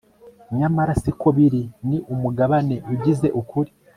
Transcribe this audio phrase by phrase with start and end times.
[0.57, 3.71] nyamara siko biri; ni umugabane ugize ukuri